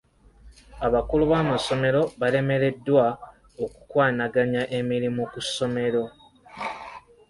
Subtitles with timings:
[0.85, 3.05] Abakulu b'amasomero balemereddwa
[3.65, 6.03] okukwanaganya emirimu ku ssomero.